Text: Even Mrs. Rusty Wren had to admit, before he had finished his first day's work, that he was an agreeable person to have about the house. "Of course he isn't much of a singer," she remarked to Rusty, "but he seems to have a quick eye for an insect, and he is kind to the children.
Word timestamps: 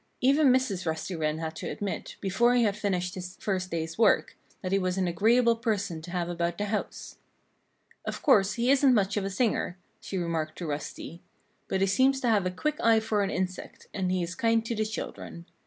Even 0.19 0.51
Mrs. 0.51 0.87
Rusty 0.87 1.15
Wren 1.15 1.37
had 1.37 1.55
to 1.57 1.69
admit, 1.69 2.15
before 2.21 2.55
he 2.55 2.63
had 2.63 2.75
finished 2.75 3.13
his 3.13 3.37
first 3.39 3.69
day's 3.69 3.99
work, 3.99 4.35
that 4.63 4.71
he 4.71 4.79
was 4.79 4.97
an 4.97 5.07
agreeable 5.07 5.55
person 5.55 6.01
to 6.01 6.09
have 6.09 6.27
about 6.27 6.57
the 6.57 6.65
house. 6.65 7.17
"Of 8.03 8.23
course 8.23 8.53
he 8.53 8.71
isn't 8.71 8.95
much 8.95 9.15
of 9.15 9.25
a 9.25 9.29
singer," 9.29 9.77
she 9.99 10.17
remarked 10.17 10.57
to 10.57 10.65
Rusty, 10.65 11.21
"but 11.67 11.81
he 11.81 11.85
seems 11.85 12.19
to 12.21 12.29
have 12.29 12.47
a 12.47 12.49
quick 12.49 12.77
eye 12.81 12.99
for 12.99 13.21
an 13.21 13.29
insect, 13.29 13.89
and 13.93 14.11
he 14.11 14.23
is 14.23 14.33
kind 14.33 14.65
to 14.65 14.75
the 14.75 14.85
children. 14.85 15.45